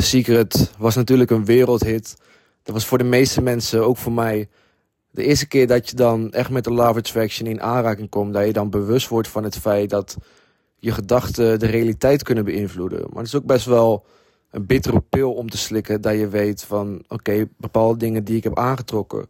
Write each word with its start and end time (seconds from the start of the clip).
The 0.00 0.06
Secret 0.06 0.72
was 0.78 0.94
natuurlijk 0.94 1.30
een 1.30 1.44
wereldhit. 1.44 2.16
Dat 2.62 2.74
was 2.74 2.86
voor 2.86 2.98
de 2.98 3.04
meeste 3.04 3.42
mensen, 3.42 3.84
ook 3.86 3.96
voor 3.96 4.12
mij, 4.12 4.48
de 5.10 5.24
eerste 5.24 5.46
keer 5.46 5.66
dat 5.66 5.90
je 5.90 5.96
dan 5.96 6.32
echt 6.32 6.50
met 6.50 6.64
de 6.64 6.72
Love 6.72 6.98
Attraction 6.98 7.48
in 7.48 7.60
aanraking 7.60 8.08
komt. 8.08 8.32
Dat 8.32 8.46
je 8.46 8.52
dan 8.52 8.70
bewust 8.70 9.08
wordt 9.08 9.28
van 9.28 9.44
het 9.44 9.58
feit 9.58 9.90
dat 9.90 10.16
je 10.78 10.92
gedachten 10.92 11.58
de 11.58 11.66
realiteit 11.66 12.22
kunnen 12.22 12.44
beïnvloeden. 12.44 13.00
Maar 13.00 13.18
het 13.18 13.26
is 13.26 13.34
ook 13.34 13.44
best 13.44 13.66
wel 13.66 14.04
een 14.50 14.66
bittere 14.66 15.00
pil 15.00 15.32
om 15.32 15.50
te 15.50 15.58
slikken. 15.58 16.00
Dat 16.00 16.14
je 16.14 16.28
weet 16.28 16.64
van, 16.64 17.04
oké, 17.08 17.48
bepaalde 17.56 17.98
dingen 17.98 18.24
die 18.24 18.36
ik 18.36 18.44
heb 18.44 18.58
aangetrokken. 18.58 19.26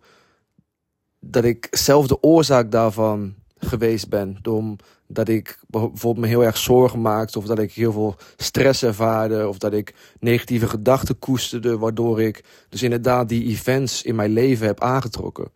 Dat 1.20 1.44
ik 1.44 1.68
zelf 1.70 2.06
de 2.06 2.22
oorzaak 2.22 2.70
daarvan 2.70 3.34
geweest 3.70 4.08
ben. 4.08 4.38
Omdat 4.44 5.28
ik 5.28 5.60
bijvoorbeeld 5.66 6.18
me 6.18 6.26
heel 6.26 6.44
erg 6.44 6.56
zorgen 6.56 7.00
maakte. 7.00 7.38
Of 7.38 7.46
dat 7.46 7.58
ik 7.58 7.72
heel 7.72 7.92
veel 7.92 8.16
stress 8.36 8.82
ervaarde. 8.82 9.48
Of 9.48 9.58
dat 9.58 9.72
ik 9.72 9.94
negatieve 10.20 10.68
gedachten 10.68 11.18
koesterde. 11.18 11.78
Waardoor 11.78 12.20
ik 12.20 12.44
dus 12.68 12.82
inderdaad 12.82 13.28
die 13.28 13.44
events 13.44 14.02
in 14.02 14.14
mijn 14.14 14.30
leven 14.30 14.66
heb 14.66 14.80
aangetrokken. 14.80 15.50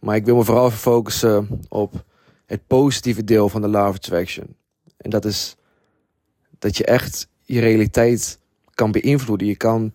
Maar 0.00 0.16
ik 0.16 0.24
wil 0.24 0.36
me 0.36 0.44
vooral 0.44 0.70
focussen 0.70 1.60
op 1.68 2.04
het 2.46 2.66
positieve 2.66 3.24
deel 3.24 3.48
van 3.48 3.60
de 3.60 3.68
Law 3.68 3.88
of 3.88 3.94
Attraction. 3.94 4.56
En 4.96 5.10
dat 5.10 5.24
is 5.24 5.56
dat 6.58 6.76
je 6.76 6.84
echt 6.84 7.28
je 7.42 7.60
realiteit 7.60 8.38
kan 8.74 8.92
beïnvloeden. 8.92 9.46
Je 9.46 9.56
kan 9.56 9.92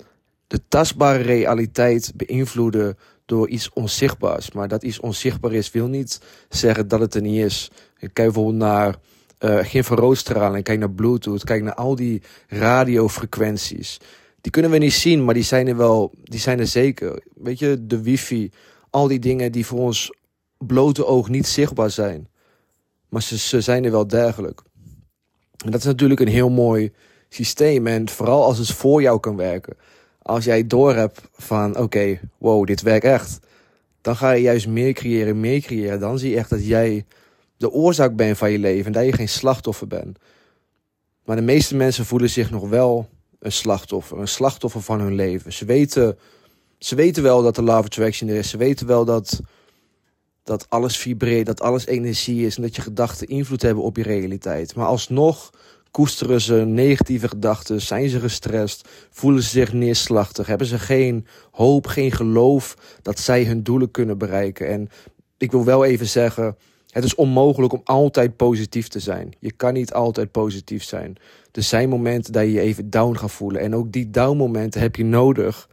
de 0.47 0.59
tastbare 0.67 1.21
realiteit 1.21 2.13
beïnvloeden 2.15 2.97
door 3.25 3.49
iets 3.49 3.69
onzichtbaars. 3.73 4.51
Maar 4.51 4.67
dat 4.67 4.83
iets 4.83 4.99
onzichtbaar 4.99 5.53
is, 5.53 5.71
wil 5.71 5.87
niet 5.87 6.21
zeggen 6.49 6.87
dat 6.87 6.99
het 6.99 7.15
er 7.15 7.21
niet 7.21 7.43
is. 7.43 7.71
Kijk 7.97 8.13
bijvoorbeeld 8.13 8.55
naar 8.55 8.95
uh, 9.39 9.59
eh, 9.59 9.73
infraroodstraling, 9.73 10.63
kijk 10.63 10.79
naar 10.79 10.91
Bluetooth, 10.91 11.43
kijk 11.43 11.63
naar 11.63 11.73
al 11.73 11.95
die 11.95 12.21
radiofrequenties. 12.47 13.99
Die 14.41 14.51
kunnen 14.51 14.71
we 14.71 14.77
niet 14.77 14.93
zien, 14.93 15.25
maar 15.25 15.33
die 15.33 15.43
zijn 15.43 15.67
er 15.67 15.77
wel, 15.77 16.11
die 16.23 16.39
zijn 16.39 16.59
er 16.59 16.67
zeker. 16.67 17.23
Weet 17.35 17.59
je, 17.59 17.85
de 17.87 18.01
wifi, 18.01 18.51
al 18.89 19.07
die 19.07 19.19
dingen 19.19 19.51
die 19.51 19.65
voor 19.65 19.79
ons 19.79 20.11
blote 20.57 21.05
oog 21.05 21.29
niet 21.29 21.47
zichtbaar 21.47 21.89
zijn. 21.89 22.27
Maar 23.09 23.21
ze, 23.21 23.37
ze 23.37 23.61
zijn 23.61 23.85
er 23.85 23.91
wel 23.91 24.07
dergelijk. 24.07 24.61
En 25.65 25.71
dat 25.71 25.79
is 25.79 25.85
natuurlijk 25.85 26.19
een 26.19 26.27
heel 26.27 26.49
mooi 26.49 26.91
systeem. 27.29 27.87
En 27.87 28.09
vooral 28.09 28.43
als 28.43 28.57
het 28.57 28.71
voor 28.71 29.01
jou 29.01 29.19
kan 29.19 29.35
werken. 29.35 29.77
Als 30.23 30.43
jij 30.43 30.67
door 30.67 30.95
hebt 30.95 31.21
van 31.31 31.77
oké, 31.77 32.19
wow, 32.37 32.65
dit 32.65 32.81
werkt 32.81 33.05
echt. 33.05 33.39
Dan 34.01 34.15
ga 34.15 34.31
je 34.31 34.41
juist 34.41 34.67
meer 34.67 34.93
creëren, 34.93 35.39
meer 35.39 35.61
creëren. 35.61 35.99
Dan 35.99 36.19
zie 36.19 36.29
je 36.29 36.37
echt 36.37 36.49
dat 36.49 36.65
jij 36.65 37.05
de 37.57 37.71
oorzaak 37.71 38.15
bent 38.15 38.37
van 38.37 38.51
je 38.51 38.59
leven. 38.59 38.85
En 38.85 38.91
dat 38.91 39.05
je 39.05 39.13
geen 39.13 39.29
slachtoffer 39.29 39.87
bent. 39.87 40.17
Maar 41.25 41.35
de 41.35 41.41
meeste 41.41 41.75
mensen 41.75 42.05
voelen 42.05 42.29
zich 42.29 42.51
nog 42.51 42.69
wel 42.69 43.09
een 43.39 43.51
slachtoffer. 43.51 44.19
Een 44.19 44.27
slachtoffer 44.27 44.81
van 44.81 44.99
hun 44.99 45.15
leven. 45.15 45.53
Ze 45.53 45.65
weten, 45.65 46.17
ze 46.77 46.95
weten 46.95 47.23
wel 47.23 47.41
dat 47.41 47.57
er 47.57 47.63
love 47.63 47.83
attraction 47.83 48.29
er 48.29 48.35
is. 48.35 48.49
Ze 48.49 48.57
weten 48.57 48.87
wel 48.87 49.05
dat, 49.05 49.41
dat 50.43 50.65
alles 50.69 50.97
vibreert. 50.97 51.45
Dat 51.45 51.61
alles 51.61 51.85
energie 51.85 52.45
is. 52.45 52.55
En 52.55 52.61
dat 52.61 52.75
je 52.75 52.81
gedachten 52.81 53.27
invloed 53.27 53.61
hebben 53.61 53.83
op 53.83 53.97
je 53.97 54.03
realiteit. 54.03 54.75
Maar 54.75 54.85
alsnog 54.85 55.51
koesteren 55.93 56.41
ze 56.41 56.55
negatieve 56.55 57.27
gedachten, 57.27 57.81
zijn 57.81 58.09
ze 58.09 58.19
gestrest, 58.19 58.89
voelen 59.09 59.43
ze 59.43 59.49
zich 59.49 59.73
neerslachtig, 59.73 60.47
hebben 60.47 60.67
ze 60.67 60.79
geen 60.79 61.25
hoop, 61.51 61.87
geen 61.87 62.11
geloof 62.11 62.77
dat 63.01 63.19
zij 63.19 63.43
hun 63.43 63.63
doelen 63.63 63.91
kunnen 63.91 64.17
bereiken. 64.17 64.67
En 64.67 64.89
ik 65.37 65.51
wil 65.51 65.65
wel 65.65 65.85
even 65.85 66.07
zeggen, 66.07 66.57
het 66.89 67.03
is 67.03 67.15
onmogelijk 67.15 67.73
om 67.73 67.81
altijd 67.83 68.35
positief 68.35 68.87
te 68.87 68.99
zijn. 68.99 69.33
Je 69.39 69.51
kan 69.51 69.73
niet 69.73 69.93
altijd 69.93 70.31
positief 70.31 70.83
zijn. 70.83 71.15
Er 71.51 71.63
zijn 71.63 71.89
momenten 71.89 72.33
dat 72.33 72.43
je 72.43 72.51
je 72.51 72.59
even 72.59 72.89
down 72.89 73.15
gaat 73.15 73.31
voelen. 73.31 73.61
En 73.61 73.75
ook 73.75 73.91
die 73.91 74.09
down 74.09 74.37
momenten 74.37 74.81
heb 74.81 74.95
je 74.95 75.05
nodig 75.05 75.69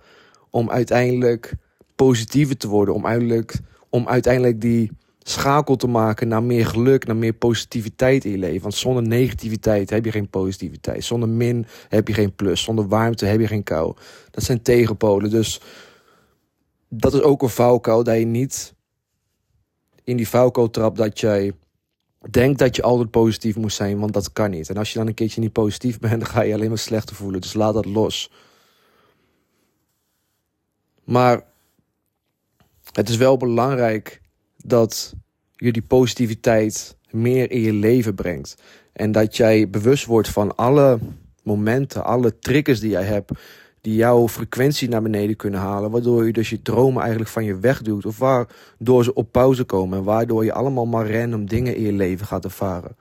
om 0.50 0.70
uiteindelijk 0.70 1.52
positiever 1.94 2.56
te 2.56 2.68
worden. 2.68 2.94
Om 2.94 3.06
uiteindelijk, 3.06 3.58
om 3.88 4.08
uiteindelijk 4.08 4.60
die 4.60 4.90
schakel 5.30 5.76
te 5.76 5.86
maken 5.86 6.28
naar 6.28 6.42
meer 6.42 6.66
geluk, 6.66 7.06
naar 7.06 7.16
meer 7.16 7.32
positiviteit 7.32 8.24
in 8.24 8.30
je 8.30 8.38
leven. 8.38 8.62
Want 8.62 8.74
zonder 8.74 9.02
negativiteit 9.02 9.90
heb 9.90 10.04
je 10.04 10.10
geen 10.10 10.28
positiviteit. 10.28 11.04
Zonder 11.04 11.28
min 11.28 11.66
heb 11.88 12.08
je 12.08 12.14
geen 12.14 12.34
plus. 12.34 12.62
Zonder 12.62 12.88
warmte 12.88 13.26
heb 13.26 13.40
je 13.40 13.46
geen 13.46 13.62
kou. 13.62 13.94
Dat 14.30 14.44
zijn 14.44 14.62
tegenpolen. 14.62 15.30
Dus 15.30 15.60
dat 16.88 17.14
is 17.14 17.20
ook 17.20 17.42
een 17.42 17.48
valkuil 17.48 18.04
dat 18.04 18.18
je 18.18 18.24
niet 18.24 18.74
in 20.04 20.16
die 20.16 20.28
valkuil 20.28 20.70
trapt 20.70 20.96
dat 20.96 21.20
jij 21.20 21.52
denkt 22.30 22.58
dat 22.58 22.76
je 22.76 22.82
altijd 22.82 23.10
positief 23.10 23.56
moet 23.56 23.72
zijn, 23.72 23.98
want 23.98 24.12
dat 24.12 24.32
kan 24.32 24.50
niet. 24.50 24.68
En 24.68 24.76
als 24.76 24.92
je 24.92 24.98
dan 24.98 25.06
een 25.06 25.14
keertje 25.14 25.40
niet 25.40 25.52
positief 25.52 25.98
bent, 26.00 26.20
dan 26.20 26.30
ga 26.30 26.40
je 26.40 26.54
alleen 26.54 26.68
maar 26.68 26.78
slechter 26.78 27.16
voelen. 27.16 27.40
Dus 27.40 27.54
laat 27.54 27.74
dat 27.74 27.84
los. 27.84 28.30
Maar 31.04 31.44
het 32.92 33.08
is 33.08 33.16
wel 33.16 33.36
belangrijk 33.36 34.19
dat 34.64 35.14
je 35.56 35.72
die 35.72 35.82
positiviteit 35.82 36.96
meer 37.10 37.50
in 37.50 37.60
je 37.60 37.72
leven 37.72 38.14
brengt. 38.14 38.62
En 38.92 39.12
dat 39.12 39.36
jij 39.36 39.70
bewust 39.70 40.04
wordt 40.04 40.28
van 40.28 40.56
alle 40.56 40.98
momenten, 41.42 42.04
alle 42.04 42.38
triggers 42.38 42.80
die 42.80 42.90
jij 42.90 43.04
hebt, 43.04 43.30
die 43.80 43.94
jouw 43.94 44.28
frequentie 44.28 44.88
naar 44.88 45.02
beneden 45.02 45.36
kunnen 45.36 45.60
halen. 45.60 45.90
Waardoor 45.90 46.26
je 46.26 46.32
dus 46.32 46.50
je 46.50 46.62
dromen 46.62 47.00
eigenlijk 47.00 47.30
van 47.30 47.44
je 47.44 47.58
wegduwt. 47.58 48.06
Of 48.06 48.18
waardoor 48.18 49.04
ze 49.04 49.14
op 49.14 49.32
pauze 49.32 49.64
komen. 49.64 49.98
En 49.98 50.04
waardoor 50.04 50.44
je 50.44 50.52
allemaal 50.52 50.86
maar 50.86 51.10
random 51.10 51.46
dingen 51.46 51.76
in 51.76 51.82
je 51.82 51.92
leven 51.92 52.26
gaat 52.26 52.44
ervaren. 52.44 52.96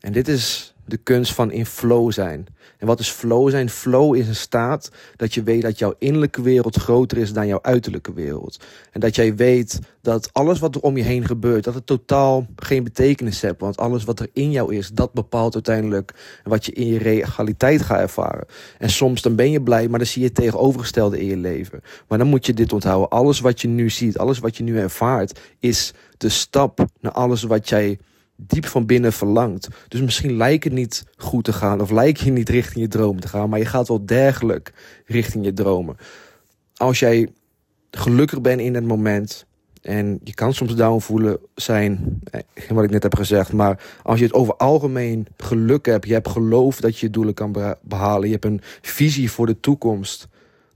En 0.00 0.12
dit 0.12 0.28
is 0.28 0.74
de 0.90 0.96
kunst 0.96 1.34
van 1.34 1.52
in 1.52 1.66
flow 1.66 2.12
zijn. 2.12 2.46
En 2.78 2.86
wat 2.86 3.00
is 3.00 3.08
flow 3.08 3.50
zijn? 3.50 3.70
Flow 3.70 4.16
is 4.16 4.28
een 4.28 4.34
staat 4.34 4.90
dat 5.16 5.34
je 5.34 5.42
weet 5.42 5.62
dat 5.62 5.78
jouw 5.78 5.94
innerlijke 5.98 6.42
wereld 6.42 6.76
groter 6.76 7.18
is 7.18 7.32
dan 7.32 7.46
jouw 7.46 7.58
uiterlijke 7.62 8.12
wereld. 8.12 8.64
En 8.92 9.00
dat 9.00 9.14
jij 9.14 9.34
weet 9.36 9.78
dat 10.02 10.28
alles 10.32 10.58
wat 10.58 10.74
er 10.74 10.80
om 10.80 10.96
je 10.96 11.02
heen 11.02 11.26
gebeurt, 11.26 11.64
dat 11.64 11.74
het 11.74 11.86
totaal 11.86 12.46
geen 12.56 12.84
betekenis 12.84 13.40
heeft. 13.40 13.60
Want 13.60 13.76
alles 13.76 14.04
wat 14.04 14.20
er 14.20 14.28
in 14.32 14.50
jou 14.50 14.74
is, 14.74 14.90
dat 14.90 15.12
bepaalt 15.12 15.54
uiteindelijk 15.54 16.40
wat 16.44 16.66
je 16.66 16.72
in 16.72 16.86
je 16.86 16.98
realiteit 16.98 17.82
gaat 17.82 18.00
ervaren. 18.00 18.46
En 18.78 18.90
soms 18.90 19.22
dan 19.22 19.34
ben 19.34 19.50
je 19.50 19.62
blij, 19.62 19.88
maar 19.88 19.98
dan 19.98 20.08
zie 20.08 20.22
je 20.22 20.28
het 20.28 20.36
tegenovergestelde 20.36 21.20
in 21.20 21.26
je 21.26 21.36
leven. 21.36 21.82
Maar 22.08 22.18
dan 22.18 22.26
moet 22.26 22.46
je 22.46 22.54
dit 22.54 22.72
onthouden. 22.72 23.08
Alles 23.08 23.40
wat 23.40 23.60
je 23.60 23.68
nu 23.68 23.90
ziet, 23.90 24.18
alles 24.18 24.38
wat 24.38 24.56
je 24.56 24.62
nu 24.62 24.78
ervaart, 24.78 25.40
is 25.58 25.92
de 26.16 26.28
stap 26.28 26.84
naar 27.00 27.12
alles 27.12 27.42
wat 27.42 27.68
jij 27.68 27.98
diep 28.46 28.66
van 28.66 28.86
binnen 28.86 29.12
verlangt. 29.12 29.68
Dus 29.88 30.00
misschien 30.00 30.36
lijkt 30.36 30.64
het 30.64 30.72
niet 30.72 31.04
goed 31.16 31.44
te 31.44 31.52
gaan 31.52 31.80
of 31.80 31.90
lijkt 31.90 32.20
je 32.20 32.30
niet 32.30 32.48
richting 32.48 32.84
je 32.84 32.88
droom 32.88 33.20
te 33.20 33.28
gaan, 33.28 33.48
maar 33.48 33.58
je 33.58 33.64
gaat 33.64 33.88
wel 33.88 34.06
dergelijk 34.06 34.72
richting 35.06 35.44
je 35.44 35.52
dromen. 35.52 35.96
Als 36.74 36.98
jij 36.98 37.28
gelukkig 37.90 38.40
bent 38.40 38.60
in 38.60 38.74
het 38.74 38.84
moment 38.84 39.46
en 39.82 40.20
je 40.24 40.34
kan 40.34 40.54
soms 40.54 40.74
down 40.74 41.00
voelen 41.00 41.38
zijn, 41.54 42.20
eh, 42.30 42.40
wat 42.68 42.84
ik 42.84 42.90
net 42.90 43.02
heb 43.02 43.16
gezegd, 43.16 43.52
maar 43.52 43.82
als 44.02 44.18
je 44.18 44.24
het 44.24 44.34
over 44.34 44.56
algemeen 44.56 45.26
geluk 45.36 45.86
hebt, 45.86 46.06
je 46.06 46.12
hebt 46.12 46.28
geloof 46.28 46.80
dat 46.80 46.98
je 46.98 47.06
je 47.06 47.12
doelen 47.12 47.34
kan 47.34 47.76
behalen, 47.82 48.26
je 48.26 48.32
hebt 48.32 48.44
een 48.44 48.60
visie 48.80 49.30
voor 49.30 49.46
de 49.46 49.60
toekomst, 49.60 50.28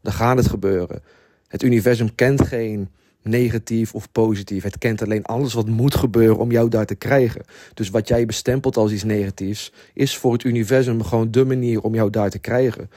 dan 0.03 0.13
gaat 0.13 0.37
het 0.37 0.49
gebeuren. 0.49 1.03
Het 1.49 1.63
universum 1.63 2.15
kent 2.15 2.47
geen 2.47 2.89
negatief 3.25 3.95
of 3.95 4.13
positief. 4.13 4.63
Het 4.63 4.79
kent 4.79 5.03
alleen 5.03 5.25
alles 5.25 5.53
wat 5.53 5.69
moet 5.69 5.95
gebeuren 5.95 6.39
om 6.39 6.51
jou 6.51 6.69
daar 6.69 6.87
te 6.87 6.95
krijgen. 6.95 7.45
Dus 7.75 7.91
wat 7.91 8.09
jij 8.09 8.27
bestempelt 8.27 8.77
als 8.77 8.93
iets 8.93 9.05
negatiefs, 9.05 9.73
is 9.95 10.17
voor 10.17 10.33
het 10.33 10.45
universum 10.45 11.03
gewoon 11.03 11.31
de 11.31 11.45
manier 11.45 11.81
om 11.81 11.95
jou 11.95 12.11
daar 12.11 12.31
te 12.31 12.39
krijgen. 12.39 12.91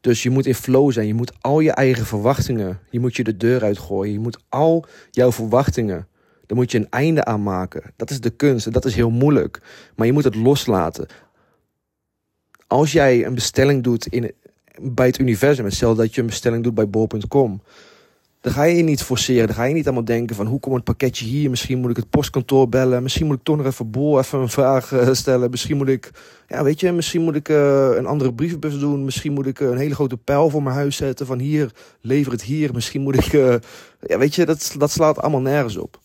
Dus 0.00 0.22
je 0.22 0.30
moet 0.30 0.46
in 0.46 0.54
flow 0.54 0.92
zijn. 0.92 1.06
Je 1.06 1.14
moet 1.14 1.32
al 1.40 1.60
je 1.60 1.70
eigen 1.70 2.06
verwachtingen, 2.06 2.80
je 2.90 3.00
moet 3.00 3.16
je 3.16 3.24
de 3.24 3.36
deur 3.36 3.62
uitgooien. 3.62 4.12
Je 4.12 4.18
moet 4.18 4.38
al 4.48 4.86
jouw 5.10 5.32
verwachtingen, 5.32 6.08
daar 6.46 6.56
moet 6.56 6.70
je 6.70 6.78
een 6.78 6.90
einde 6.90 7.24
aan 7.24 7.42
maken. 7.42 7.82
Dat 7.96 8.10
is 8.10 8.20
de 8.20 8.30
kunst 8.30 8.66
en 8.66 8.72
dat 8.72 8.84
is 8.84 8.94
heel 8.94 9.10
moeilijk. 9.10 9.60
Maar 9.96 10.06
je 10.06 10.12
moet 10.12 10.24
het 10.24 10.34
loslaten. 10.34 11.06
Als 12.66 12.92
jij 12.92 13.26
een 13.26 13.34
bestelling 13.34 13.82
doet 13.82 14.06
in, 14.06 14.32
bij 14.80 15.06
het 15.06 15.18
universum, 15.18 15.64
hetzelfde 15.64 16.02
dat 16.02 16.14
je 16.14 16.20
een 16.20 16.26
bestelling 16.26 16.64
doet 16.64 16.74
bij 16.74 16.88
bol.com 16.88 17.60
dan 18.46 18.54
ga 18.54 18.62
je 18.62 18.76
je 18.76 18.82
niet 18.82 19.02
forceren. 19.02 19.46
Dan 19.46 19.56
ga 19.56 19.64
je 19.64 19.74
niet 19.74 19.84
allemaal 19.84 20.04
denken 20.04 20.36
van 20.36 20.46
hoe 20.46 20.60
komt 20.60 20.74
het 20.74 20.84
pakketje 20.84 21.24
hier? 21.24 21.50
Misschien 21.50 21.78
moet 21.78 21.90
ik 21.90 21.96
het 21.96 22.10
postkantoor 22.10 22.68
bellen. 22.68 23.02
Misschien 23.02 23.26
moet 23.26 23.36
ik 23.36 23.42
toch 23.42 23.56
nog 23.56 23.66
even 23.66 23.90
Bol 23.90 24.18
even 24.18 24.40
een 24.40 24.48
vraag 24.48 24.92
eh, 24.92 25.12
stellen. 25.12 25.50
Misschien 25.50 25.76
moet 25.76 25.88
ik, 25.88 26.10
ja 26.48 26.64
weet 26.64 26.80
je, 26.80 26.92
misschien 26.92 27.22
moet 27.22 27.34
ik 27.34 27.48
uh, 27.48 27.88
een 27.96 28.06
andere 28.06 28.34
brievenbus 28.34 28.78
doen. 28.78 29.04
Misschien 29.04 29.32
moet 29.32 29.46
ik 29.46 29.60
uh, 29.60 29.68
een 29.68 29.76
hele 29.76 29.94
grote 29.94 30.16
pijl 30.16 30.50
voor 30.50 30.62
mijn 30.62 30.76
huis 30.76 30.96
zetten. 30.96 31.26
Van 31.26 31.38
hier, 31.38 31.70
lever 32.00 32.32
het 32.32 32.42
hier. 32.42 32.74
Misschien 32.74 33.02
moet 33.02 33.16
ik, 33.16 33.32
ja 34.00 34.18
weet 34.18 34.34
je, 34.34 34.46
dat, 34.46 34.74
dat 34.78 34.90
slaat 34.90 35.18
allemaal 35.18 35.40
nergens 35.40 35.76
op 35.76 36.00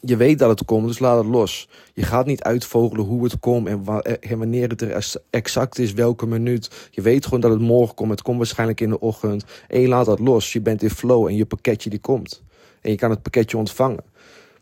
je 0.00 0.16
weet 0.16 0.38
dat 0.38 0.48
het 0.48 0.64
komt, 0.64 0.86
dus 0.86 0.98
laat 0.98 1.18
het 1.18 1.26
los. 1.26 1.68
Je 1.94 2.02
gaat 2.02 2.26
niet 2.26 2.42
uitvogelen 2.42 3.04
hoe 3.04 3.24
het 3.24 3.38
komt 3.38 3.66
en, 3.66 3.84
en 4.20 4.38
wanneer 4.38 4.68
het 4.68 4.80
er 4.80 5.18
exact 5.30 5.78
is, 5.78 5.92
welke 5.92 6.26
minuut. 6.26 6.88
Je 6.90 7.02
weet 7.02 7.24
gewoon 7.24 7.40
dat 7.40 7.50
het 7.50 7.60
morgen 7.60 7.94
komt. 7.94 8.10
Het 8.10 8.22
komt 8.22 8.36
waarschijnlijk 8.36 8.80
in 8.80 8.90
de 8.90 9.00
ochtend. 9.00 9.44
En 9.68 9.80
je 9.80 9.88
laat 9.88 10.06
dat 10.06 10.18
los. 10.18 10.52
Je 10.52 10.60
bent 10.60 10.82
in 10.82 10.90
flow 10.90 11.26
en 11.26 11.36
je 11.36 11.46
pakketje 11.46 11.90
die 11.90 11.98
komt. 11.98 12.42
En 12.80 12.90
je 12.90 12.96
kan 12.96 13.10
het 13.10 13.22
pakketje 13.22 13.56
ontvangen. 13.56 14.04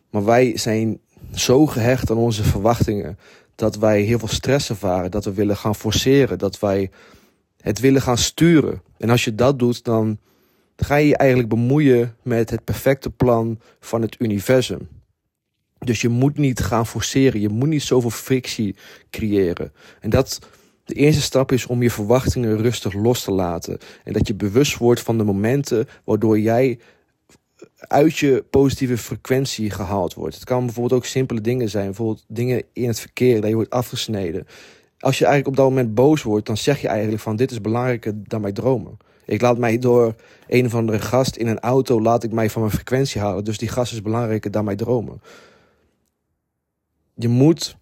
Maar 0.09 0.25
wij 0.25 0.57
zijn 0.57 0.99
zo 1.33 1.65
gehecht 1.65 2.11
aan 2.11 2.17
onze 2.17 2.43
verwachtingen 2.43 3.17
dat 3.55 3.75
wij 3.75 4.01
heel 4.01 4.19
veel 4.19 4.27
stress 4.27 4.69
ervaren, 4.69 5.11
dat 5.11 5.25
we 5.25 5.33
willen 5.33 5.57
gaan 5.57 5.75
forceren, 5.75 6.37
dat 6.37 6.59
wij 6.59 6.89
het 7.61 7.79
willen 7.79 8.01
gaan 8.01 8.17
sturen. 8.17 8.81
En 8.97 9.09
als 9.09 9.23
je 9.23 9.35
dat 9.35 9.59
doet, 9.59 9.83
dan 9.83 10.17
ga 10.75 10.95
je 10.95 11.07
je 11.07 11.17
eigenlijk 11.17 11.49
bemoeien 11.49 12.15
met 12.21 12.49
het 12.49 12.63
perfecte 12.63 13.09
plan 13.09 13.59
van 13.79 14.01
het 14.01 14.15
universum. 14.19 14.87
Dus 15.79 16.01
je 16.01 16.09
moet 16.09 16.37
niet 16.37 16.59
gaan 16.59 16.85
forceren, 16.87 17.41
je 17.41 17.49
moet 17.49 17.67
niet 17.67 17.83
zoveel 17.83 18.09
frictie 18.09 18.75
creëren. 19.09 19.73
En 19.99 20.09
dat 20.09 20.39
de 20.85 20.93
eerste 20.93 21.21
stap 21.21 21.51
is 21.51 21.65
om 21.65 21.81
je 21.81 21.91
verwachtingen 21.91 22.57
rustig 22.57 22.93
los 22.93 23.23
te 23.23 23.31
laten. 23.31 23.77
En 24.03 24.13
dat 24.13 24.27
je 24.27 24.35
bewust 24.35 24.77
wordt 24.77 25.01
van 25.01 25.17
de 25.17 25.23
momenten 25.23 25.87
waardoor 26.03 26.39
jij 26.39 26.79
uit 27.77 28.17
je 28.17 28.45
positieve 28.49 28.97
frequentie 28.97 29.69
gehaald 29.69 30.13
wordt. 30.13 30.35
Het 30.35 30.43
kan 30.43 30.65
bijvoorbeeld 30.65 31.01
ook 31.01 31.05
simpele 31.05 31.41
dingen 31.41 31.69
zijn. 31.69 31.85
Bijvoorbeeld 31.85 32.25
dingen 32.27 32.63
in 32.73 32.87
het 32.87 32.99
verkeer, 32.99 33.41
dat 33.41 33.49
je 33.49 33.55
wordt 33.55 33.69
afgesneden. 33.69 34.47
Als 34.99 35.17
je 35.17 35.25
eigenlijk 35.25 35.57
op 35.57 35.63
dat 35.63 35.73
moment 35.73 35.93
boos 35.93 36.23
wordt, 36.23 36.45
dan 36.45 36.57
zeg 36.57 36.81
je 36.81 36.87
eigenlijk 36.87 37.21
van 37.21 37.35
dit 37.35 37.51
is 37.51 37.61
belangrijker 37.61 38.13
dan 38.23 38.41
mijn 38.41 38.53
dromen. 38.53 38.97
Ik 39.25 39.41
laat 39.41 39.57
mij 39.57 39.77
door 39.77 40.15
een 40.47 40.65
of 40.65 40.75
andere 40.75 40.99
gast 40.99 41.35
in 41.35 41.47
een 41.47 41.59
auto, 41.59 42.01
laat 42.01 42.23
ik 42.23 42.31
mij 42.31 42.49
van 42.49 42.61
mijn 42.61 42.73
frequentie 42.73 43.21
halen. 43.21 43.43
Dus 43.43 43.57
die 43.57 43.69
gast 43.69 43.93
is 43.93 44.01
belangrijker 44.01 44.51
dan 44.51 44.65
mijn 44.65 44.77
dromen. 44.77 45.21
Je 47.19 47.27
moet 47.27 47.77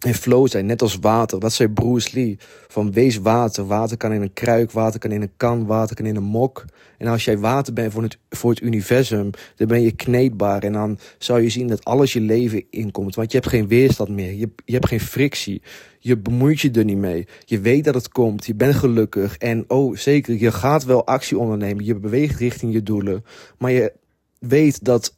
in 0.00 0.14
flow 0.14 0.48
zijn, 0.48 0.66
net 0.66 0.82
als 0.82 0.96
water. 1.00 1.40
Dat 1.40 1.52
zei 1.52 1.68
Bruce 1.68 2.08
Lee. 2.12 2.38
Van 2.68 2.92
wees 2.92 3.16
water. 3.16 3.66
Water 3.66 3.96
kan 3.96 4.12
in 4.12 4.22
een 4.22 4.32
kruik, 4.32 4.70
water 4.70 5.00
kan 5.00 5.10
in 5.10 5.22
een 5.22 5.36
kan, 5.36 5.66
water 5.66 5.96
kan 5.96 6.06
in 6.06 6.16
een 6.16 6.22
mok. 6.22 6.64
En 6.98 7.06
als 7.06 7.24
jij 7.24 7.38
water 7.38 7.72
bent 7.72 7.92
voor 7.92 8.02
het, 8.02 8.18
voor 8.30 8.50
het 8.50 8.60
universum, 8.60 9.30
dan 9.56 9.68
ben 9.68 9.82
je 9.82 9.92
kneedbaar. 9.92 10.62
En 10.62 10.72
dan 10.72 10.98
zou 11.18 11.42
je 11.42 11.48
zien 11.48 11.66
dat 11.66 11.84
alles 11.84 12.12
je 12.12 12.20
leven 12.20 12.64
inkomt. 12.70 13.14
Want 13.14 13.32
je 13.32 13.38
hebt 13.38 13.50
geen 13.50 13.68
weerstand 13.68 14.08
meer. 14.08 14.32
Je, 14.32 14.50
je 14.64 14.72
hebt 14.72 14.88
geen 14.88 15.00
frictie. 15.00 15.62
Je 15.98 16.18
bemoeit 16.18 16.60
je 16.60 16.70
er 16.70 16.84
niet 16.84 16.96
mee. 16.96 17.26
Je 17.44 17.60
weet 17.60 17.84
dat 17.84 17.94
het 17.94 18.08
komt. 18.08 18.46
Je 18.46 18.54
bent 18.54 18.74
gelukkig. 18.74 19.36
En 19.36 19.64
oh, 19.68 19.96
zeker, 19.96 20.34
je 20.34 20.52
gaat 20.52 20.84
wel 20.84 21.06
actie 21.06 21.38
ondernemen. 21.38 21.84
Je 21.84 21.94
beweegt 21.94 22.38
richting 22.38 22.72
je 22.72 22.82
doelen. 22.82 23.24
Maar 23.58 23.70
je 23.70 23.92
weet 24.38 24.84
dat 24.84 25.15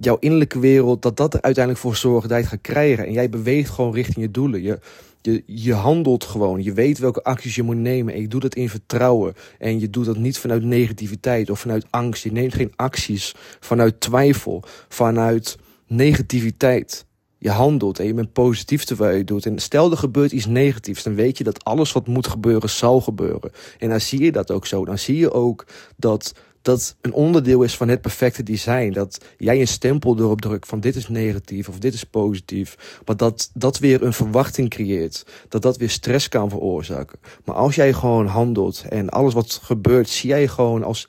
jouw 0.00 0.16
innerlijke 0.20 0.58
wereld, 0.58 1.02
dat 1.02 1.16
dat 1.16 1.34
er 1.34 1.42
uiteindelijk 1.42 1.84
voor 1.84 1.96
zorgt 1.96 2.28
dat 2.28 2.36
je 2.36 2.44
het 2.44 2.52
gaat 2.52 2.60
krijgen. 2.60 3.06
En 3.06 3.12
jij 3.12 3.28
beweegt 3.28 3.70
gewoon 3.70 3.94
richting 3.94 4.24
je 4.24 4.30
doelen. 4.30 4.62
Je, 4.62 4.78
je, 5.20 5.42
je 5.46 5.74
handelt 5.74 6.24
gewoon. 6.24 6.62
Je 6.62 6.72
weet 6.72 6.98
welke 6.98 7.22
acties 7.22 7.54
je 7.54 7.62
moet 7.62 7.76
nemen. 7.76 8.14
En 8.14 8.20
je 8.20 8.28
doet 8.28 8.42
het 8.42 8.54
in 8.54 8.68
vertrouwen. 8.68 9.34
En 9.58 9.80
je 9.80 9.90
doet 9.90 10.04
dat 10.04 10.16
niet 10.16 10.38
vanuit 10.38 10.62
negativiteit 10.62 11.50
of 11.50 11.60
vanuit 11.60 11.86
angst. 11.90 12.22
Je 12.22 12.32
neemt 12.32 12.54
geen 12.54 12.72
acties 12.76 13.34
vanuit 13.60 14.00
twijfel, 14.00 14.62
vanuit 14.88 15.58
negativiteit. 15.86 17.06
Je 17.38 17.50
handelt 17.50 17.98
en 17.98 18.06
je 18.06 18.14
bent 18.14 18.32
positief 18.32 18.84
terwijl 18.84 19.16
je 19.16 19.24
doet. 19.24 19.46
En 19.46 19.58
stel 19.58 19.90
er 19.90 19.96
gebeurt 19.96 20.32
iets 20.32 20.46
negatiefs, 20.46 21.02
dan 21.02 21.14
weet 21.14 21.38
je 21.38 21.44
dat 21.44 21.64
alles 21.64 21.92
wat 21.92 22.06
moet 22.06 22.26
gebeuren, 22.26 22.70
zal 22.70 23.00
gebeuren. 23.00 23.50
En 23.78 23.88
dan 23.88 24.00
zie 24.00 24.22
je 24.22 24.32
dat 24.32 24.50
ook 24.50 24.66
zo. 24.66 24.84
Dan 24.84 24.98
zie 24.98 25.16
je 25.16 25.32
ook 25.32 25.66
dat 25.96 26.34
dat 26.62 26.96
een 27.00 27.12
onderdeel 27.12 27.62
is 27.62 27.76
van 27.76 27.88
het 27.88 28.00
perfecte 28.00 28.42
design. 28.42 28.92
Dat 28.92 29.24
jij 29.38 29.60
een 29.60 29.68
stempel 29.68 30.18
erop 30.18 30.40
drukt 30.40 30.68
van 30.68 30.80
dit 30.80 30.96
is 30.96 31.08
negatief 31.08 31.68
of 31.68 31.78
dit 31.78 31.94
is 31.94 32.04
positief. 32.04 33.00
Maar 33.04 33.16
dat 33.16 33.50
dat 33.54 33.78
weer 33.78 34.02
een 34.02 34.12
verwachting 34.12 34.70
creëert. 34.70 35.26
Dat 35.48 35.62
dat 35.62 35.76
weer 35.76 35.90
stress 35.90 36.28
kan 36.28 36.50
veroorzaken. 36.50 37.18
Maar 37.44 37.54
als 37.54 37.74
jij 37.74 37.92
gewoon 37.92 38.26
handelt 38.26 38.84
en 38.88 39.08
alles 39.08 39.34
wat 39.34 39.60
gebeurt, 39.62 40.08
zie 40.08 40.28
jij 40.28 40.48
gewoon 40.48 40.82
als 40.84 41.06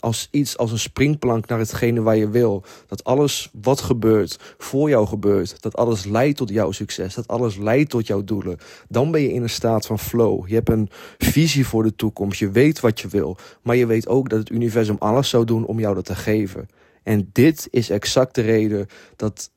als 0.00 0.28
iets, 0.30 0.56
als 0.56 0.72
een 0.72 0.78
springplank 0.78 1.46
naar 1.46 1.58
hetgene 1.58 2.02
waar 2.02 2.16
je 2.16 2.30
wil. 2.30 2.64
Dat 2.86 3.04
alles 3.04 3.50
wat 3.60 3.80
gebeurt, 3.80 4.38
voor 4.58 4.88
jou 4.88 5.06
gebeurt. 5.06 5.62
Dat 5.62 5.76
alles 5.76 6.04
leidt 6.04 6.36
tot 6.36 6.48
jouw 6.48 6.70
succes. 6.70 7.14
Dat 7.14 7.28
alles 7.28 7.56
leidt 7.56 7.90
tot 7.90 8.06
jouw 8.06 8.24
doelen. 8.24 8.58
Dan 8.88 9.10
ben 9.10 9.20
je 9.20 9.32
in 9.32 9.42
een 9.42 9.50
staat 9.50 9.86
van 9.86 9.98
flow. 9.98 10.48
Je 10.48 10.54
hebt 10.54 10.68
een 10.68 10.88
visie 11.18 11.66
voor 11.66 11.82
de 11.82 11.94
toekomst. 11.94 12.38
Je 12.38 12.50
weet 12.50 12.80
wat 12.80 13.00
je 13.00 13.08
wil. 13.08 13.36
Maar 13.62 13.76
je 13.76 13.86
weet 13.86 14.08
ook 14.08 14.28
dat 14.28 14.38
het 14.38 14.50
universum 14.50 14.96
alles 14.98 15.28
zou 15.28 15.44
doen 15.44 15.66
om 15.66 15.80
jou 15.80 15.94
dat 15.94 16.04
te 16.04 16.14
geven. 16.14 16.68
En 17.02 17.30
dit 17.32 17.68
is 17.70 17.90
exact 17.90 18.34
de 18.34 18.40
reden 18.40 18.86
dat 19.16 19.50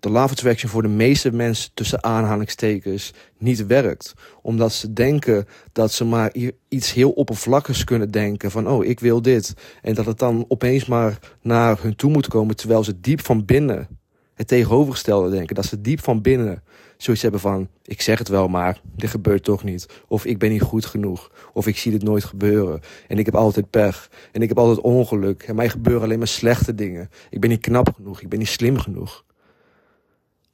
de 0.00 0.10
love 0.10 0.32
attraction 0.32 0.70
voor 0.70 0.82
de 0.82 0.88
meeste 0.88 1.32
mensen 1.32 1.70
tussen 1.74 2.04
aanhalingstekens 2.04 3.12
niet 3.38 3.66
werkt. 3.66 4.14
Omdat 4.42 4.72
ze 4.72 4.92
denken 4.92 5.46
dat 5.72 5.92
ze 5.92 6.04
maar 6.04 6.34
iets 6.68 6.92
heel 6.92 7.10
oppervlakkigs 7.10 7.84
kunnen 7.84 8.10
denken. 8.10 8.50
Van 8.50 8.68
oh, 8.68 8.84
ik 8.84 9.00
wil 9.00 9.22
dit. 9.22 9.54
En 9.82 9.94
dat 9.94 10.06
het 10.06 10.18
dan 10.18 10.44
opeens 10.48 10.86
maar 10.86 11.18
naar 11.42 11.82
hun 11.82 11.96
toe 11.96 12.10
moet 12.10 12.28
komen. 12.28 12.56
Terwijl 12.56 12.84
ze 12.84 13.00
diep 13.00 13.24
van 13.24 13.44
binnen 13.44 13.88
het 14.34 14.48
tegenovergestelde 14.48 15.30
denken. 15.30 15.54
Dat 15.54 15.64
ze 15.64 15.80
diep 15.80 16.00
van 16.02 16.22
binnen 16.22 16.62
zoiets 16.96 17.22
hebben 17.22 17.40
van... 17.40 17.68
ik 17.82 18.00
zeg 18.00 18.18
het 18.18 18.28
wel, 18.28 18.48
maar 18.48 18.80
dit 18.96 19.10
gebeurt 19.10 19.44
toch 19.44 19.64
niet. 19.64 19.86
Of 20.08 20.24
ik 20.24 20.38
ben 20.38 20.50
niet 20.50 20.62
goed 20.62 20.86
genoeg. 20.86 21.30
Of 21.52 21.66
ik 21.66 21.76
zie 21.76 21.92
dit 21.92 22.02
nooit 22.02 22.24
gebeuren. 22.24 22.80
En 23.08 23.18
ik 23.18 23.24
heb 23.24 23.34
altijd 23.34 23.70
pech. 23.70 24.10
En 24.32 24.42
ik 24.42 24.48
heb 24.48 24.58
altijd 24.58 24.80
ongeluk. 24.80 25.42
En 25.42 25.54
mij 25.54 25.68
gebeuren 25.68 26.02
alleen 26.02 26.18
maar 26.18 26.28
slechte 26.28 26.74
dingen. 26.74 27.08
Ik 27.30 27.40
ben 27.40 27.50
niet 27.50 27.60
knap 27.60 27.94
genoeg. 27.94 28.20
Ik 28.20 28.28
ben 28.28 28.38
niet 28.38 28.48
slim 28.48 28.78
genoeg. 28.78 29.24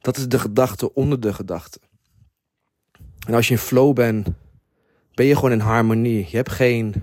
Dat 0.03 0.17
is 0.17 0.27
de 0.27 0.39
gedachte 0.39 0.93
onder 0.93 1.19
de 1.19 1.33
gedachte. 1.33 1.79
En 3.27 3.33
als 3.33 3.47
je 3.47 3.53
in 3.53 3.59
flow 3.59 3.95
bent, 3.95 4.27
ben 5.13 5.25
je 5.25 5.35
gewoon 5.35 5.51
in 5.51 5.59
harmonie. 5.59 6.27
Je 6.29 6.35
hebt 6.35 6.51
geen 6.51 6.93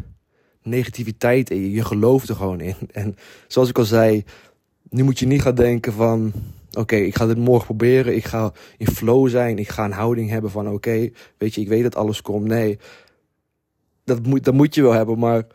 negativiteit 0.62 1.50
in 1.50 1.60
je. 1.60 1.70
Je 1.70 1.84
gelooft 1.84 2.28
er 2.28 2.34
gewoon 2.36 2.60
in. 2.60 2.76
En 2.92 3.16
zoals 3.46 3.68
ik 3.68 3.78
al 3.78 3.84
zei, 3.84 4.24
nu 4.88 5.02
moet 5.02 5.18
je 5.18 5.26
niet 5.26 5.42
gaan 5.42 5.54
denken 5.54 5.92
van... 5.92 6.32
Oké, 6.72 6.96
ik 6.96 7.16
ga 7.16 7.26
dit 7.26 7.38
morgen 7.38 7.64
proberen. 7.64 8.16
Ik 8.16 8.24
ga 8.24 8.52
in 8.76 8.86
flow 8.86 9.28
zijn. 9.28 9.58
Ik 9.58 9.68
ga 9.68 9.84
een 9.84 9.92
houding 9.92 10.30
hebben 10.30 10.50
van... 10.50 10.68
Oké, 10.68 11.10
weet 11.38 11.54
je, 11.54 11.60
ik 11.60 11.68
weet 11.68 11.82
dat 11.82 11.96
alles 11.96 12.22
komt. 12.22 12.46
Nee, 12.46 12.78
dat 14.04 14.26
moet, 14.26 14.44
dat 14.44 14.54
moet 14.54 14.74
je 14.74 14.82
wel 14.82 14.92
hebben. 14.92 15.18
Maar 15.18 15.46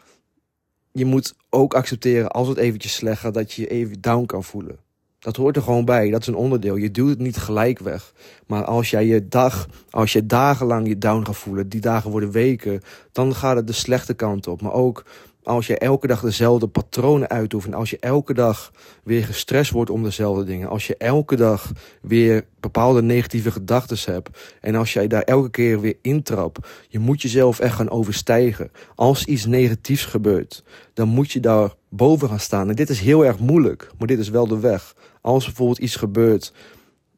je 0.92 1.06
moet 1.06 1.36
ook 1.50 1.74
accepteren 1.74 2.32
als 2.32 2.48
het 2.48 2.58
eventjes 2.58 2.94
slecht 2.94 3.20
gaat... 3.20 3.34
dat 3.34 3.54
je 3.54 3.62
je 3.62 3.68
even 3.68 4.02
down 4.02 4.26
kan 4.26 4.44
voelen. 4.44 4.85
Dat 5.25 5.36
hoort 5.36 5.56
er 5.56 5.62
gewoon 5.62 5.86
bij. 5.86 6.10
Dat 6.10 6.22
is 6.22 6.27
een 6.27 6.36
onderdeel. 6.36 6.75
Je 6.75 6.92
duwt 6.92 7.10
het 7.10 7.19
niet 7.19 7.38
gelijk 7.38 7.80
weg. 7.80 8.13
Maar 8.48 8.63
als 8.63 8.89
jij 8.89 9.06
je 9.06 9.27
dag, 9.27 9.68
als 9.89 10.13
je 10.13 10.25
dagenlang 10.25 10.88
je 10.88 10.98
down 10.98 11.25
gaat 11.25 11.38
voelen, 11.38 11.69
die 11.69 11.81
dagen 11.81 12.12
worden 12.12 12.31
weken, 12.31 12.81
dan 13.12 13.36
gaat 13.36 13.56
het 13.56 13.68
de 13.68 13.74
slechte 13.74 14.13
kant 14.13 14.48
op. 14.48 14.62
Maar 14.62 14.74
ook 14.74 15.04
als 15.44 15.68
je 15.68 15.77
elke 15.77 16.07
dag 16.07 16.22
dezelfde 16.22 16.68
patronen 16.68 17.30
uitoefent, 17.30 17.75
als 17.75 17.89
je 17.89 17.98
elke 18.00 18.33
dag 18.33 18.72
weer 19.04 19.24
gestrest 19.24 19.72
wordt 19.72 19.89
om 19.89 20.04
dezelfde 20.04 20.44
dingen, 20.44 20.69
als 20.69 20.88
je 20.88 20.98
elke 20.98 21.36
dag 21.36 21.72
weer 22.01 22.45
bepaalde 22.60 23.01
negatieve 23.01 23.51
gedachten 23.51 24.13
hebt 24.13 24.57
en 24.62 24.75
als 24.75 24.94
jij 24.94 25.07
daar 25.07 25.22
elke 25.22 25.50
keer 25.50 25.81
weer 25.81 25.98
intrapt, 26.01 26.68
je 26.88 27.00
moet 27.00 27.22
jezelf 27.22 27.60
echt 27.60 27.75
gaan 27.75 27.89
overstijgen. 27.89 28.72
Als 28.96 29.25
iets 29.25 29.46
negatiefs 29.46 30.05
gebeurt, 30.05 30.63
dan 30.94 31.08
moet 31.08 31.32
je 31.32 31.39
daar 31.39 31.74
boven 31.89 32.29
gaan 32.29 32.39
staan. 32.39 32.70
En 32.70 32.75
dit 32.75 32.89
is 32.89 33.00
heel 33.00 33.25
erg 33.25 33.39
moeilijk, 33.39 33.89
maar 33.98 34.08
dit 34.08 34.20
is 34.20 34.29
wel 34.29 34.48
de 34.48 34.60
weg. 34.60 34.96
Als 35.25 35.46
bijvoorbeeld 35.46 35.77
iets 35.77 35.96
gebeurt, 35.96 36.53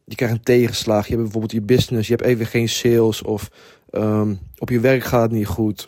je 0.03 0.15
krijgt 0.15 0.35
een 0.35 0.43
tegenslag, 0.43 1.03
je 1.03 1.09
hebt 1.09 1.23
bijvoorbeeld 1.23 1.51
je 1.51 1.61
business, 1.61 2.07
je 2.07 2.15
hebt 2.15 2.27
even 2.27 2.45
geen 2.45 2.69
sales 2.69 3.21
of 3.21 3.49
um, 3.91 4.39
op 4.57 4.69
je 4.69 4.79
werk 4.79 5.03
gaat 5.03 5.21
het 5.21 5.31
niet 5.31 5.47
goed 5.47 5.87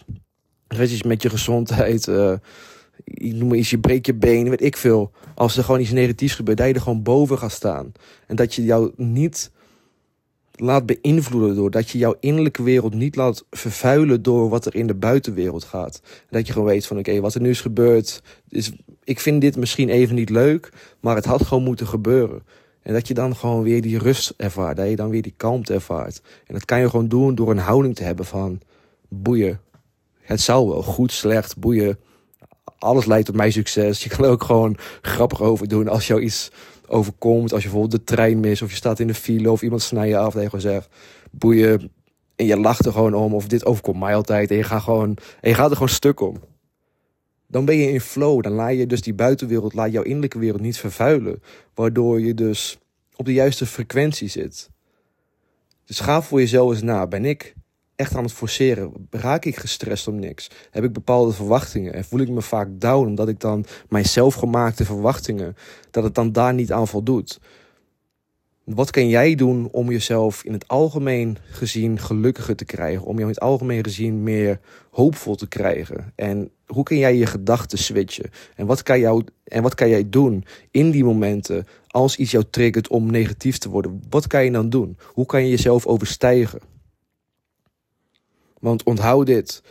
weet 0.77 0.97
je, 0.97 1.07
met 1.07 1.21
je 1.21 1.29
gezondheid. 1.29 2.07
Uh, 2.07 2.33
ik 3.03 3.33
noem 3.33 3.47
maar 3.47 3.57
iets, 3.57 3.69
je 3.69 3.79
breekt 3.79 4.05
je 4.05 4.13
been, 4.13 4.49
weet 4.49 4.63
ik 4.63 4.77
veel. 4.77 5.11
Als 5.35 5.57
er 5.57 5.63
gewoon 5.63 5.79
iets 5.79 5.91
negatiefs 5.91 6.35
gebeurt, 6.35 6.57
dat 6.57 6.67
je 6.67 6.73
er 6.73 6.81
gewoon 6.81 7.03
boven 7.03 7.37
gaat 7.37 7.51
staan. 7.51 7.91
En 8.27 8.35
dat 8.35 8.55
je 8.55 8.63
jou 8.63 8.91
niet 8.95 9.51
laat 10.59 10.85
beïnvloeden 10.85 11.55
door. 11.55 11.71
Dat 11.71 11.89
je 11.89 11.97
jouw 11.97 12.15
innerlijke 12.19 12.63
wereld 12.63 12.93
niet 12.93 13.15
laat 13.15 13.45
vervuilen 13.51 14.21
door 14.21 14.49
wat 14.49 14.65
er 14.65 14.75
in 14.75 14.87
de 14.87 14.93
buitenwereld 14.93 15.63
gaat. 15.63 16.01
Dat 16.29 16.47
je 16.47 16.53
gewoon 16.53 16.67
weet 16.67 16.85
van 16.85 16.97
oké, 16.97 17.19
wat 17.19 17.35
er 17.35 17.41
nu 17.41 17.49
is 17.49 17.61
gebeurd. 17.61 18.21
Is, 18.49 18.71
ik 19.03 19.19
vind 19.19 19.41
dit 19.41 19.57
misschien 19.57 19.89
even 19.89 20.15
niet 20.15 20.29
leuk, 20.29 20.69
maar 20.99 21.15
het 21.15 21.25
had 21.25 21.45
gewoon 21.45 21.63
moeten 21.63 21.87
gebeuren. 21.87 22.43
En 22.81 22.93
dat 22.93 23.07
je 23.07 23.13
dan 23.13 23.35
gewoon 23.35 23.63
weer 23.63 23.81
die 23.81 23.97
rust 23.97 24.33
ervaart. 24.37 24.77
Dat 24.77 24.89
je 24.89 24.95
dan 24.95 25.09
weer 25.09 25.21
die 25.21 25.33
kalmte 25.37 25.73
ervaart. 25.73 26.21
En 26.47 26.53
dat 26.53 26.65
kan 26.65 26.79
je 26.79 26.89
gewoon 26.89 27.07
doen 27.07 27.35
door 27.35 27.51
een 27.51 27.57
houding 27.57 27.95
te 27.95 28.03
hebben 28.03 28.25
van 28.25 28.61
boeien. 29.07 29.61
Het 30.19 30.41
zou 30.41 30.69
wel 30.69 30.83
goed, 30.83 31.11
slecht, 31.11 31.57
boeien. 31.57 31.99
Alles 32.79 33.05
leidt 33.05 33.25
tot 33.25 33.35
mijn 33.35 33.51
succes. 33.51 34.03
Je 34.03 34.09
kan 34.09 34.25
er 34.25 34.31
ook 34.31 34.43
gewoon 34.43 34.77
grappig 35.01 35.41
over 35.41 35.67
doen 35.67 35.87
als 35.87 36.07
jou 36.07 36.21
iets 36.21 36.51
overkomt. 36.89 37.53
Als 37.53 37.63
je 37.63 37.69
bijvoorbeeld 37.69 38.07
de 38.07 38.13
trein 38.13 38.39
mist 38.39 38.61
of 38.61 38.69
je 38.69 38.75
staat 38.75 38.99
in 38.99 39.07
de 39.07 39.13
file 39.13 39.51
of 39.51 39.61
iemand 39.61 39.81
snijdt 39.81 40.09
je 40.09 40.17
af. 40.17 40.33
Dat 40.33 40.41
je 40.41 40.49
gewoon 40.49 40.71
zegt, 40.71 40.89
boeien. 41.31 41.91
En 42.35 42.45
je 42.45 42.57
lacht 42.57 42.85
er 42.85 42.91
gewoon 42.91 43.13
om 43.13 43.33
of 43.33 43.47
dit 43.47 43.65
overkomt 43.65 43.99
mij 43.99 44.15
altijd. 44.15 44.51
En 44.51 44.57
je 44.57 44.63
gaat, 44.63 44.81
gewoon, 44.81 45.17
en 45.41 45.49
je 45.49 45.55
gaat 45.55 45.69
er 45.69 45.73
gewoon 45.73 45.89
stuk 45.89 46.19
om. 46.19 46.37
Dan 47.47 47.65
ben 47.65 47.77
je 47.77 47.91
in 47.91 48.01
flow. 48.01 48.43
Dan 48.43 48.51
laat 48.51 48.77
je 48.77 48.87
dus 48.87 49.01
die 49.01 49.13
buitenwereld, 49.13 49.73
laat 49.73 49.91
jouw 49.91 50.03
innerlijke 50.03 50.39
wereld 50.39 50.61
niet 50.61 50.77
vervuilen. 50.77 51.41
Waardoor 51.73 52.21
je 52.21 52.33
dus 52.33 52.77
op 53.15 53.25
de 53.25 53.33
juiste 53.33 53.65
frequentie 53.65 54.27
zit. 54.27 54.69
Dus 55.85 55.99
ga 55.99 56.21
voor 56.21 56.39
jezelf 56.39 56.71
eens 56.71 56.81
na. 56.81 57.07
Ben 57.07 57.25
ik 57.25 57.55
echt 57.99 58.15
aan 58.15 58.23
het 58.23 58.33
forceren? 58.33 58.91
Raak 59.09 59.45
ik 59.45 59.55
gestrest 59.55 60.07
om 60.07 60.19
niks? 60.19 60.49
Heb 60.71 60.83
ik 60.83 60.93
bepaalde 60.93 61.33
verwachtingen? 61.33 61.93
En 61.93 62.03
voel 62.03 62.19
ik 62.19 62.29
me 62.29 62.41
vaak 62.41 62.67
down 62.71 63.07
omdat 63.07 63.27
ik 63.27 63.39
dan 63.39 63.65
mijn 63.89 64.05
zelfgemaakte 64.05 64.85
verwachtingen, 64.85 65.55
dat 65.91 66.03
het 66.03 66.15
dan 66.15 66.31
daar 66.31 66.53
niet 66.53 66.71
aan 66.71 66.87
voldoet? 66.87 67.39
Wat 68.63 68.91
kan 68.91 69.09
jij 69.09 69.35
doen 69.35 69.69
om 69.71 69.91
jezelf 69.91 70.43
in 70.43 70.53
het 70.53 70.67
algemeen 70.67 71.37
gezien 71.49 71.99
gelukkiger 71.99 72.55
te 72.55 72.65
krijgen? 72.65 73.05
Om 73.05 73.15
je 73.15 73.21
in 73.21 73.27
het 73.27 73.39
algemeen 73.39 73.83
gezien 73.83 74.23
meer 74.23 74.59
hoopvol 74.91 75.35
te 75.35 75.47
krijgen? 75.47 76.13
En 76.15 76.51
hoe 76.65 76.83
kan 76.83 76.97
jij 76.97 77.15
je 77.15 77.25
gedachten 77.25 77.77
switchen? 77.77 78.29
En 78.55 78.65
wat 78.65 78.83
kan, 78.83 78.99
jou, 78.99 79.23
en 79.43 79.63
wat 79.63 79.75
kan 79.75 79.89
jij 79.89 80.09
doen 80.09 80.45
in 80.71 80.91
die 80.91 81.03
momenten 81.03 81.67
als 81.87 82.17
iets 82.17 82.31
jou 82.31 82.43
triggert 82.49 82.87
om 82.87 83.11
negatief 83.11 83.57
te 83.57 83.69
worden? 83.69 84.03
Wat 84.09 84.27
kan 84.27 84.43
je 84.43 84.51
dan 84.51 84.69
doen? 84.69 84.97
Hoe 85.05 85.25
kan 85.25 85.43
je 85.43 85.49
jezelf 85.49 85.85
overstijgen? 85.85 86.77
Want 88.59 88.83
onthoud 88.83 89.25
dit. 89.25 89.63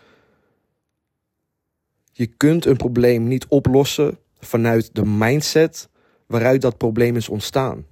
Je 2.13 2.27
kunt 2.27 2.65
een 2.65 2.77
probleem 2.77 3.29
niet 3.29 3.47
oplossen 3.47 4.19
vanuit 4.39 4.91
de 4.93 5.05
mindset 5.05 5.89
waaruit 6.27 6.61
dat 6.61 6.79
probleem 6.79 7.17
is 7.17 7.29
ontstaan. 7.29 7.87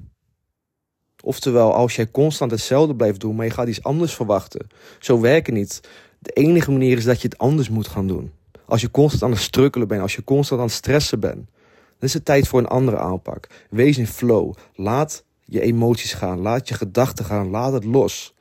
Oftewel, 1.22 1.74
als 1.74 1.96
jij 1.96 2.10
constant 2.10 2.50
hetzelfde 2.50 2.96
blijft 2.96 3.20
doen, 3.20 3.36
maar 3.36 3.44
je 3.44 3.50
gaat 3.50 3.68
iets 3.68 3.82
anders 3.82 4.14
verwachten. 4.14 4.66
Zo 4.98 5.20
werken 5.20 5.54
niet. 5.54 5.80
De 6.18 6.30
enige 6.32 6.70
manier 6.70 6.96
is 6.96 7.04
dat 7.04 7.20
je 7.20 7.28
het 7.28 7.38
anders 7.38 7.68
moet 7.68 7.88
gaan 7.88 8.06
doen. 8.06 8.32
Als 8.66 8.80
je 8.80 8.90
constant 8.90 9.22
aan 9.22 9.30
het 9.30 9.40
strukkelen 9.40 9.88
bent, 9.88 10.02
als 10.02 10.14
je 10.14 10.24
constant 10.24 10.60
aan 10.60 10.66
het 10.66 10.76
stressen 10.76 11.20
bent, 11.20 11.50
dan 11.98 12.08
is 12.08 12.14
het 12.14 12.24
tijd 12.24 12.48
voor 12.48 12.58
een 12.58 12.66
andere 12.66 12.98
aanpak. 12.98 13.46
Wees 13.70 13.98
in 13.98 14.06
flow. 14.06 14.54
Laat 14.74 15.24
je 15.44 15.60
emoties 15.60 16.12
gaan. 16.12 16.40
Laat 16.40 16.68
je 16.68 16.74
gedachten 16.74 17.24
gaan. 17.24 17.50
Laat 17.50 17.72
het 17.72 17.84
los. 17.84 18.34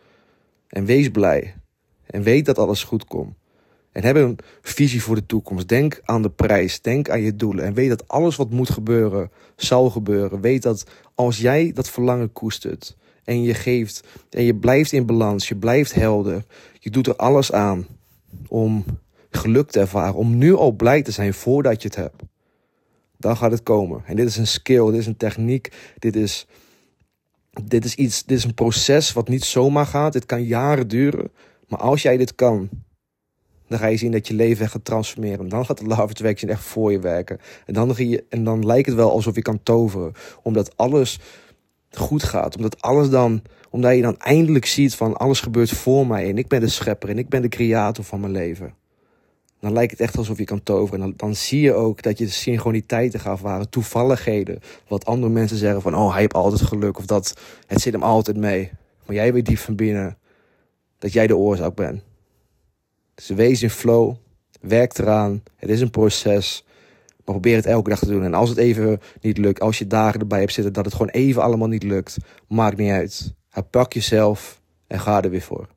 En 0.68 0.86
wees 0.86 1.10
blij. 1.10 1.56
En 2.06 2.24
weet 2.24 2.46
dat 2.46 2.58
alles 2.58 2.84
goed 2.84 3.06
komt. 3.06 3.36
En 3.96 4.04
heb 4.04 4.16
een 4.16 4.38
visie 4.62 5.04
voor 5.04 5.16
de 5.16 5.26
toekomst. 5.26 5.68
Denk 5.68 6.02
aan 6.04 6.22
de 6.22 6.30
prijs. 6.30 6.82
Denk 6.82 7.10
aan 7.10 7.22
je 7.22 7.36
doelen. 7.36 7.66
En 7.66 7.74
weet 7.74 7.90
dat 7.90 8.08
alles 8.08 8.36
wat 8.36 8.50
moet 8.50 8.70
gebeuren, 8.70 9.32
zal 9.56 9.90
gebeuren. 9.90 10.42
Weet 10.42 10.62
dat 10.62 10.84
als 11.14 11.38
jij 11.38 11.72
dat 11.74 11.90
verlangen 11.90 12.32
koestert. 12.32 12.98
En 13.24 13.42
je 13.42 13.54
geeft. 13.54 14.08
En 14.30 14.44
je 14.44 14.56
blijft 14.56 14.92
in 14.92 15.06
balans. 15.06 15.48
Je 15.48 15.56
blijft 15.56 15.94
helder. 15.94 16.44
Je 16.80 16.90
doet 16.90 17.08
er 17.08 17.16
alles 17.16 17.52
aan. 17.52 17.88
Om 18.48 18.86
geluk 19.30 19.72
te 19.72 19.80
ervaren. 19.80 20.16
Om 20.16 20.38
nu 20.38 20.56
al 20.56 20.72
blij 20.72 21.02
te 21.02 21.12
zijn 21.12 21.34
voordat 21.34 21.82
je 21.82 21.88
het 21.88 21.98
hebt. 21.98 22.24
Dan 23.18 23.38
gaat 23.38 23.52
het 23.52 23.64
komen. 23.64 24.02
En 24.06 24.16
dit 24.16 24.28
is 24.28 24.38
een 24.38 24.48
skill. 24.48 24.86
Dit 24.86 25.00
is 25.00 25.08
een 25.08 25.18
techniek. 25.18 25.72
Dit 26.00 26.16
is. 26.16 26.48
Dit 27.64 27.86
is 27.86 27.96
iets. 27.96 28.24
Dit 28.24 28.38
is 28.38 28.44
een 28.44 28.54
proces 28.54 29.14
wat 29.14 29.28
niet 29.28 29.44
zomaar 29.44 29.86
gaat. 29.86 30.14
Dit 30.14 30.26
kan 30.26 30.44
jaren 30.44 30.88
duren. 30.88 31.32
Maar 31.68 31.80
als 31.80 32.02
jij 32.02 32.18
dit 32.18 32.36
kan 32.36 32.70
dan 33.68 33.80
ga 33.80 33.88
je 33.88 33.98
zien 33.98 34.12
dat 34.12 34.28
je 34.28 34.34
leven 34.34 34.70
gaat 34.70 34.86
transformeren. 34.86 35.50
Dan 35.50 35.66
gaat 35.66 35.78
de 35.78 35.86
of 35.86 36.00
Attraction 36.00 36.50
echt 36.50 36.64
voor 36.64 36.92
je 36.92 37.00
werken. 37.00 37.40
En 37.66 37.74
dan, 37.74 37.94
je, 37.98 38.24
en 38.30 38.44
dan 38.44 38.66
lijkt 38.66 38.88
het 38.88 38.96
wel 38.96 39.12
alsof 39.12 39.36
je 39.36 39.42
kan 39.42 39.64
toveren. 39.64 40.12
Omdat 40.42 40.78
alles 40.78 41.20
goed 41.92 42.24
gaat. 42.24 42.56
Omdat 42.56 42.82
alles 42.82 43.10
dan, 43.10 43.42
omdat 43.70 43.96
je 43.96 44.02
dan 44.02 44.18
eindelijk 44.18 44.66
ziet 44.66 44.96
van 44.96 45.18
alles 45.18 45.42
gebeurt 45.42 45.70
voor 45.70 46.08
mij. 46.08 46.30
En 46.30 46.38
ik 46.38 46.48
ben 46.48 46.60
de 46.60 46.68
schepper 46.68 47.10
en 47.10 47.18
ik 47.18 47.30
ben 47.30 47.42
de 47.42 47.48
creator 47.48 48.04
van 48.04 48.20
mijn 48.20 48.32
leven. 48.32 48.74
Dan 49.60 49.74
lijkt 49.74 49.92
het 49.92 50.00
echt 50.00 50.18
alsof 50.18 50.38
je 50.38 50.44
kan 50.44 50.64
toveren. 50.64 51.02
En 51.02 51.08
dan, 51.08 51.14
dan 51.18 51.36
zie 51.36 51.62
je 51.62 51.74
ook 51.74 52.02
dat 52.02 52.18
je 52.18 52.26
de 52.26 52.32
synchroniteiten 52.32 53.20
gaat 53.20 53.40
waren. 53.40 53.70
Toevalligheden. 53.70 54.60
Wat 54.88 55.06
andere 55.06 55.32
mensen 55.32 55.58
zeggen 55.58 55.82
van, 55.82 55.96
oh 55.96 56.12
hij 56.12 56.20
heeft 56.20 56.34
altijd 56.34 56.62
geluk. 56.62 56.98
Of 56.98 57.06
dat, 57.06 57.34
het 57.68 57.82
zit 57.82 57.94
hem 57.94 58.04
altijd 58.04 58.38
mee. 58.38 58.72
Maar 59.06 59.16
jij 59.16 59.34
weet 59.34 59.46
diep 59.46 59.58
van 59.58 59.76
binnen 59.76 60.18
dat 61.06 61.14
jij 61.14 61.28
de 61.28 61.38
oorzaak 61.38 61.76
bent. 61.76 62.04
Dus 63.16 63.28
wees 63.28 63.64
in 63.64 63.70
flow. 63.70 64.16
Werk 64.62 64.98
eraan. 64.98 65.44
Het 65.56 65.70
is 65.70 65.82
een 65.82 65.90
proces. 65.90 66.64
Maar 67.08 67.36
probeer 67.36 67.56
het 67.56 67.66
elke 67.66 67.90
dag 67.90 68.00
te 68.00 68.08
doen. 68.08 68.24
En 68.24 68.34
als 68.34 68.50
het 68.50 68.58
even 68.58 69.02
niet 69.22 69.38
lukt, 69.38 69.60
als 69.60 69.78
je 69.78 69.88
dagen 69.88 70.20
erbij 70.20 70.40
hebt 70.40 70.54
zitten 70.54 70.74
dat 70.74 70.86
het 70.86 70.94
gewoon 70.94 71.10
even 71.10 71.42
allemaal 71.42 71.68
niet 71.68 71.84
lukt, 71.84 72.18
maakt 72.48 72.78
niet 72.78 72.92
uit. 72.92 73.34
Pak 73.70 73.94
jezelf 73.94 74.62
en 74.88 75.00
ga 75.00 75.22
er 75.24 75.30
weer 75.30 75.42
voor. 75.42 75.68